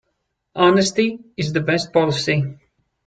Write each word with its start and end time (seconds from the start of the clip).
Honesty 0.55 1.19
is 1.37 1.53
the 1.53 1.59
best 1.59 1.93
policy. 1.93 2.57